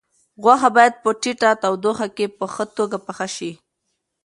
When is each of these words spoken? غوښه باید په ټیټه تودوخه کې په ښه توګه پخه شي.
غوښه 0.43 0.69
باید 0.75 0.93
په 1.03 1.09
ټیټه 1.21 1.49
تودوخه 1.61 2.07
کې 2.15 2.25
په 2.37 2.45
ښه 2.53 2.65
توګه 2.77 2.97
پخه 3.05 3.27
شي. 3.35 3.51